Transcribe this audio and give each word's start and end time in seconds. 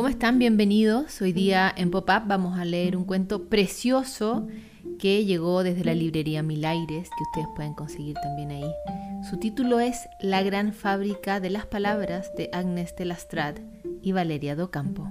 ¿Cómo 0.00 0.08
están? 0.08 0.38
Bienvenidos. 0.38 1.20
Hoy 1.20 1.34
día 1.34 1.70
en 1.76 1.90
Pop-Up 1.90 2.22
vamos 2.24 2.58
a 2.58 2.64
leer 2.64 2.96
un 2.96 3.04
cuento 3.04 3.50
precioso 3.50 4.48
que 4.98 5.26
llegó 5.26 5.62
desde 5.62 5.84
la 5.84 5.92
librería 5.92 6.42
Milaires, 6.42 7.10
que 7.10 7.24
ustedes 7.24 7.54
pueden 7.54 7.74
conseguir 7.74 8.14
también 8.14 8.50
ahí. 8.50 8.72
Su 9.28 9.36
título 9.36 9.78
es 9.78 9.98
La 10.18 10.42
gran 10.42 10.72
fábrica 10.72 11.38
de 11.38 11.50
las 11.50 11.66
palabras 11.66 12.34
de 12.34 12.48
Agnes 12.54 12.96
de 12.96 13.04
Lastrade 13.04 13.62
y 14.00 14.12
Valeria 14.12 14.56
Docampo. 14.56 15.10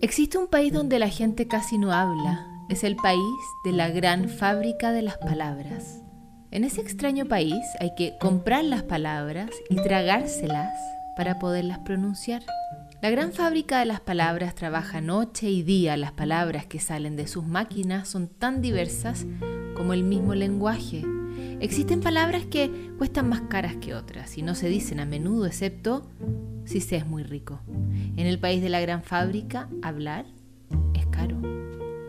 Existe 0.00 0.38
un 0.38 0.46
país 0.46 0.72
donde 0.72 1.00
la 1.00 1.08
gente 1.08 1.48
casi 1.48 1.78
no 1.78 1.92
habla. 1.92 2.46
Es 2.68 2.84
el 2.84 2.94
país 2.94 3.18
de 3.64 3.72
la 3.72 3.88
gran 3.88 4.28
fábrica 4.28 4.92
de 4.92 5.02
las 5.02 5.18
palabras. 5.18 6.04
En 6.52 6.62
ese 6.62 6.82
extraño 6.82 7.26
país 7.26 7.64
hay 7.80 7.96
que 7.96 8.16
comprar 8.20 8.62
las 8.62 8.84
palabras 8.84 9.50
y 9.70 9.74
tragárselas 9.74 10.70
para 11.16 11.40
poderlas 11.40 11.80
pronunciar. 11.80 12.42
La 13.06 13.12
gran 13.12 13.32
fábrica 13.32 13.78
de 13.78 13.84
las 13.84 14.00
palabras 14.00 14.56
trabaja 14.56 15.00
noche 15.00 15.48
y 15.48 15.62
día. 15.62 15.96
Las 15.96 16.10
palabras 16.10 16.66
que 16.66 16.80
salen 16.80 17.14
de 17.14 17.28
sus 17.28 17.46
máquinas 17.46 18.08
son 18.08 18.26
tan 18.26 18.60
diversas 18.60 19.26
como 19.76 19.92
el 19.92 20.02
mismo 20.02 20.34
lenguaje. 20.34 21.04
Existen 21.60 22.00
palabras 22.00 22.46
que 22.46 22.68
cuestan 22.98 23.28
más 23.28 23.42
caras 23.42 23.76
que 23.76 23.94
otras 23.94 24.36
y 24.36 24.42
no 24.42 24.56
se 24.56 24.68
dicen 24.68 24.98
a 24.98 25.04
menudo 25.04 25.46
excepto 25.46 26.10
si 26.64 26.80
se 26.80 26.96
es 26.96 27.06
muy 27.06 27.22
rico. 27.22 27.60
En 28.16 28.26
el 28.26 28.40
país 28.40 28.60
de 28.60 28.70
la 28.70 28.80
gran 28.80 29.04
fábrica, 29.04 29.68
hablar 29.82 30.26
es 30.92 31.06
caro. 31.06 31.40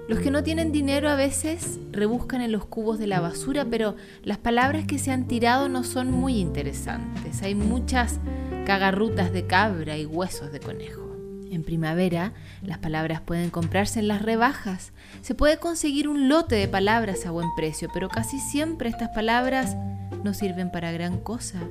Los 0.08 0.18
que 0.18 0.32
no 0.32 0.42
tienen 0.42 0.72
dinero 0.72 1.10
a 1.10 1.16
veces 1.16 1.80
rebuscan 1.92 2.42
en 2.42 2.52
los 2.52 2.66
cubos 2.66 2.98
de 2.98 3.06
la 3.06 3.20
basura, 3.20 3.66
pero 3.70 3.96
las 4.24 4.40
palabras 4.40 4.88
que 4.88 4.98
se 4.98 5.12
han 5.12 5.28
tirado 5.28 5.70
no 5.70 5.84
son 5.84 6.10
muy 6.10 6.40
interesantes. 6.40 7.44
Hay 7.44 7.54
muchas 7.54 8.20
cagarrutas 8.68 9.32
de 9.32 9.48
cabra 9.48 9.98
y 9.98 10.06
huesos 10.06 10.52
de 10.52 10.60
conejo. 10.60 11.16
En 11.50 11.64
primavera, 11.64 12.34
las 12.62 12.80
palabras 12.80 13.22
pueden 13.22 13.50
comprarse 13.50 14.02
en 14.02 14.10
las 14.10 14.22
rebajas. 14.22 14.92
Se 15.22 15.36
puede 15.36 15.58
conseguir 15.58 16.10
un 16.10 16.28
lote 16.28 16.56
de 16.56 16.68
palabras 16.68 17.26
a 17.26 17.32
buen 17.32 17.48
precio, 17.56 17.88
pero 17.94 18.10
casi 18.10 18.42
siempre 18.42 18.90
estas 18.90 19.08
palabras 19.16 19.78
no 20.26 20.34
sirven 20.34 20.70
para 20.70 20.92
gran 20.92 21.18
cosa. 21.18 21.62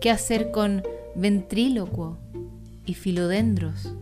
¿Qué 0.00 0.10
hacer 0.10 0.50
con 0.50 0.82
ventrílocuo 1.14 2.16
y 2.86 2.94
filodendros? 2.94 3.92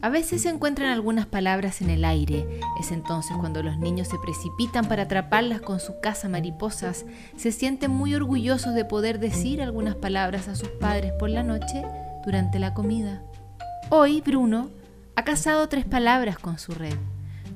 A 0.00 0.10
veces 0.10 0.42
se 0.42 0.48
encuentran 0.48 0.92
algunas 0.92 1.26
palabras 1.26 1.80
en 1.80 1.90
el 1.90 2.04
aire. 2.04 2.46
Es 2.78 2.92
entonces 2.92 3.36
cuando 3.36 3.64
los 3.64 3.78
niños 3.78 4.06
se 4.06 4.18
precipitan 4.18 4.86
para 4.86 5.02
atraparlas 5.02 5.60
con 5.60 5.80
su 5.80 5.98
caza 6.00 6.28
mariposas. 6.28 7.04
Se 7.36 7.50
sienten 7.50 7.90
muy 7.90 8.14
orgullosos 8.14 8.74
de 8.74 8.84
poder 8.84 9.18
decir 9.18 9.60
algunas 9.60 9.96
palabras 9.96 10.46
a 10.46 10.54
sus 10.54 10.68
padres 10.68 11.12
por 11.18 11.30
la 11.30 11.42
noche 11.42 11.82
durante 12.24 12.60
la 12.60 12.74
comida. 12.74 13.24
Hoy 13.90 14.20
Bruno 14.20 14.70
ha 15.16 15.24
cazado 15.24 15.68
tres 15.68 15.84
palabras 15.84 16.38
con 16.38 16.60
su 16.60 16.72
red. 16.72 16.94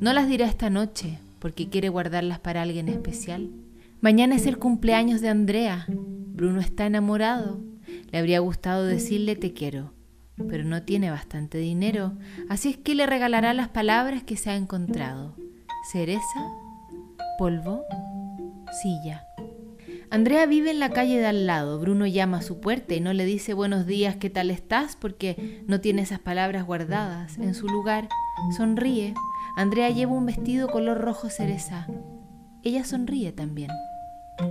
No 0.00 0.12
las 0.12 0.26
dirá 0.26 0.46
esta 0.46 0.68
noche 0.68 1.20
porque 1.38 1.68
quiere 1.68 1.90
guardarlas 1.90 2.40
para 2.40 2.62
alguien 2.62 2.88
especial. 2.88 3.50
Mañana 4.00 4.34
es 4.34 4.46
el 4.46 4.58
cumpleaños 4.58 5.20
de 5.20 5.28
Andrea. 5.28 5.86
Bruno 5.86 6.60
está 6.60 6.86
enamorado. 6.86 7.60
Le 8.10 8.18
habría 8.18 8.40
gustado 8.40 8.84
decirle 8.84 9.36
te 9.36 9.52
quiero 9.52 9.92
pero 10.36 10.64
no 10.64 10.82
tiene 10.82 11.10
bastante 11.10 11.58
dinero, 11.58 12.12
así 12.48 12.70
es 12.70 12.76
que 12.76 12.94
le 12.94 13.06
regalará 13.06 13.52
las 13.54 13.68
palabras 13.68 14.22
que 14.22 14.36
se 14.36 14.50
ha 14.50 14.56
encontrado. 14.56 15.36
Cereza, 15.90 16.40
polvo, 17.38 17.84
silla. 18.82 19.26
Andrea 20.10 20.44
vive 20.44 20.70
en 20.70 20.78
la 20.78 20.90
calle 20.90 21.18
de 21.18 21.26
al 21.26 21.46
lado. 21.46 21.78
Bruno 21.80 22.06
llama 22.06 22.38
a 22.38 22.42
su 22.42 22.60
puerta 22.60 22.94
y 22.94 23.00
no 23.00 23.12
le 23.14 23.24
dice 23.24 23.54
buenos 23.54 23.86
días, 23.86 24.16
¿qué 24.16 24.28
tal 24.28 24.50
estás? 24.50 24.94
porque 24.94 25.62
no 25.66 25.80
tiene 25.80 26.02
esas 26.02 26.18
palabras 26.18 26.66
guardadas. 26.66 27.38
En 27.38 27.54
su 27.54 27.66
lugar, 27.66 28.08
sonríe. 28.56 29.14
Andrea 29.56 29.88
lleva 29.90 30.12
un 30.12 30.26
vestido 30.26 30.68
color 30.68 31.00
rojo 31.00 31.30
cereza. 31.30 31.86
Ella 32.62 32.84
sonríe 32.84 33.32
también. 33.32 33.70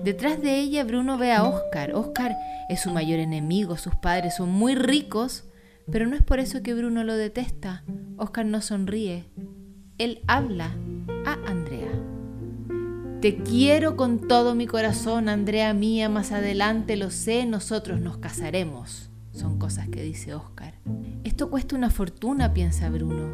Detrás 0.03 0.41
de 0.41 0.59
ella 0.59 0.83
Bruno 0.83 1.17
ve 1.17 1.31
a 1.31 1.43
Oscar. 1.43 1.93
Oscar 1.93 2.35
es 2.69 2.81
su 2.81 2.91
mayor 2.91 3.19
enemigo, 3.19 3.77
sus 3.77 3.95
padres 3.95 4.35
son 4.35 4.49
muy 4.51 4.75
ricos 4.75 5.45
pero 5.91 6.07
no 6.07 6.15
es 6.15 6.23
por 6.23 6.39
eso 6.39 6.63
que 6.63 6.73
Bruno 6.73 7.03
lo 7.03 7.15
detesta. 7.15 7.83
Oscar 8.17 8.45
no 8.45 8.61
sonríe. 8.61 9.25
Él 9.97 10.21
habla 10.27 10.75
a 11.25 11.33
Andrea. 11.45 11.91
Te 13.21 13.37
quiero 13.37 13.95
con 13.97 14.27
todo 14.27 14.55
mi 14.55 14.65
corazón, 14.65 15.29
Andrea 15.29 15.73
mía, 15.75 16.09
más 16.09 16.31
adelante 16.31 16.95
lo 16.95 17.11
sé, 17.11 17.45
nosotros 17.45 18.01
nos 18.01 18.17
casaremos. 18.17 19.11
Son 19.31 19.59
cosas 19.59 19.89
que 19.89 20.01
dice 20.01 20.33
Oscar. 20.33 20.73
Esto 21.23 21.51
cuesta 21.51 21.75
una 21.75 21.91
fortuna, 21.91 22.53
piensa 22.53 22.89
Bruno. 22.89 23.29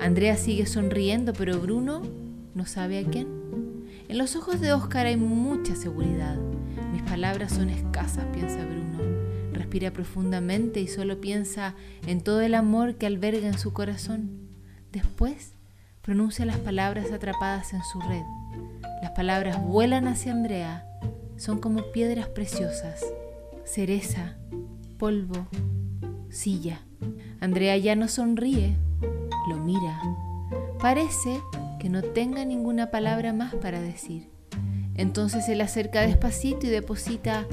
Andrea 0.00 0.36
sigue 0.36 0.66
sonriendo, 0.66 1.32
pero 1.34 1.58
Bruno 1.60 2.02
no 2.54 2.64
sabe 2.64 2.98
a 2.98 3.04
quién. 3.04 3.28
En 4.08 4.18
los 4.18 4.36
ojos 4.36 4.60
de 4.60 4.72
Oscar 4.72 5.06
hay 5.06 5.16
mucha 5.16 5.76
seguridad. 5.76 6.38
Mis 6.92 7.02
palabras 7.02 7.52
son 7.52 7.68
escasas, 7.68 8.24
piensa 8.32 8.64
Bruno. 8.64 9.15
Respira 9.66 9.90
profundamente 9.90 10.80
y 10.80 10.86
solo 10.86 11.20
piensa 11.20 11.74
en 12.06 12.20
todo 12.20 12.40
el 12.40 12.54
amor 12.54 12.94
que 12.94 13.06
alberga 13.06 13.48
en 13.48 13.58
su 13.58 13.72
corazón. 13.72 14.30
Después 14.92 15.54
pronuncia 16.02 16.46
las 16.46 16.58
palabras 16.58 17.10
atrapadas 17.10 17.72
en 17.72 17.82
su 17.82 18.00
red. 18.00 18.22
Las 19.02 19.10
palabras 19.10 19.60
vuelan 19.60 20.06
hacia 20.06 20.30
Andrea. 20.30 20.86
Son 21.36 21.58
como 21.58 21.90
piedras 21.90 22.28
preciosas. 22.28 23.04
Cereza, 23.64 24.36
polvo, 24.98 25.48
silla. 26.30 26.82
Andrea 27.40 27.76
ya 27.76 27.96
no 27.96 28.06
sonríe, 28.06 28.76
lo 29.48 29.56
mira. 29.56 30.00
Parece 30.78 31.40
que 31.80 31.88
no 31.88 32.02
tenga 32.02 32.44
ninguna 32.44 32.92
palabra 32.92 33.32
más 33.32 33.52
para 33.56 33.80
decir. 33.80 34.28
Entonces 34.94 35.48
él 35.48 35.60
acerca 35.60 36.02
despacito 36.02 36.68
y 36.68 36.70
deposita 36.70 37.48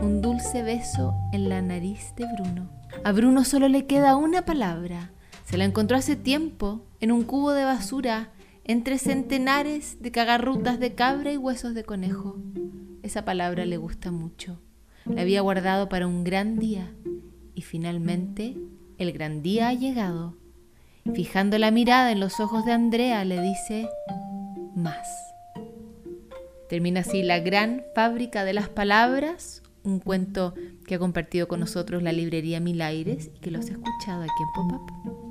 un 0.00 0.22
dulce 0.22 0.62
beso 0.62 1.14
en 1.32 1.48
la 1.48 1.60
nariz 1.62 2.14
de 2.16 2.26
Bruno. 2.32 2.70
A 3.04 3.12
Bruno 3.12 3.44
solo 3.44 3.68
le 3.68 3.86
queda 3.86 4.16
una 4.16 4.44
palabra. 4.44 5.10
Se 5.44 5.56
la 5.56 5.64
encontró 5.64 5.96
hace 5.96 6.16
tiempo 6.16 6.86
en 7.00 7.12
un 7.12 7.24
cubo 7.24 7.52
de 7.52 7.64
basura 7.64 8.30
entre 8.64 8.98
centenares 8.98 10.00
de 10.00 10.12
cagarrutas 10.12 10.78
de 10.78 10.94
cabra 10.94 11.32
y 11.32 11.36
huesos 11.36 11.74
de 11.74 11.84
conejo. 11.84 12.36
Esa 13.02 13.24
palabra 13.24 13.64
le 13.64 13.76
gusta 13.76 14.10
mucho. 14.10 14.60
La 15.04 15.22
había 15.22 15.40
guardado 15.40 15.88
para 15.88 16.06
un 16.06 16.22
gran 16.22 16.58
día 16.58 16.92
y 17.54 17.62
finalmente 17.62 18.56
el 18.98 19.12
gran 19.12 19.42
día 19.42 19.68
ha 19.68 19.74
llegado. 19.74 20.36
Fijando 21.14 21.56
la 21.58 21.70
mirada 21.70 22.12
en 22.12 22.20
los 22.20 22.40
ojos 22.40 22.64
de 22.66 22.72
Andrea 22.72 23.24
le 23.24 23.40
dice 23.40 23.88
más. 24.74 25.08
Termina 26.68 27.00
así 27.00 27.22
la 27.22 27.38
gran 27.38 27.82
fábrica 27.94 28.44
de 28.44 28.52
las 28.52 28.68
palabras 28.68 29.62
un 29.88 30.00
cuento 30.00 30.54
que 30.86 30.94
ha 30.96 30.98
compartido 30.98 31.48
con 31.48 31.60
nosotros 31.60 32.02
la 32.02 32.12
librería 32.12 32.60
Mil 32.60 32.80
Aires 32.82 33.30
y 33.34 33.40
que 33.40 33.50
los 33.50 33.68
he 33.68 33.72
escuchado 33.72 34.22
aquí 34.22 34.42
en 34.42 34.52
Pop-Up. 34.54 35.27